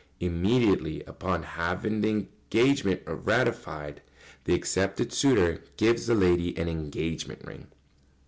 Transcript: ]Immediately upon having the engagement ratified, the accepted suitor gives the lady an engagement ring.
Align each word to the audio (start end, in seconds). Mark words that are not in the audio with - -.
]Immediately 0.19 1.03
upon 1.03 1.43
having 1.43 2.01
the 2.01 2.09
engagement 2.09 3.03
ratified, 3.05 4.01
the 4.45 4.55
accepted 4.55 5.13
suitor 5.13 5.63
gives 5.77 6.07
the 6.07 6.15
lady 6.15 6.57
an 6.57 6.67
engagement 6.67 7.45
ring. 7.45 7.67